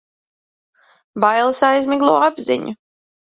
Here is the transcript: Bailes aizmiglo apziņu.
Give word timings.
Bailes 1.25 1.61
aizmiglo 1.69 2.15
apziņu. 2.31 2.75